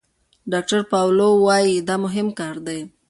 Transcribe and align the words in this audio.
ډاکتر 0.51 0.81
پاولو 0.91 1.29
وايي 1.45 1.73
دا 1.87 1.95
مهم 2.05 2.27
کار 2.39 2.55
دی. 2.67 2.79